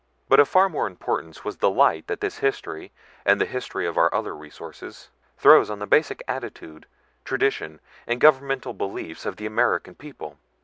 [0.27, 2.91] But of far more importance was the light that this history
[3.23, 6.87] (and the history of our other resources) throws on the basic attitude,
[7.23, 10.39] tradition and governmental beliefs of the American people.